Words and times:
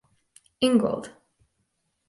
Ingold. 0.69 1.05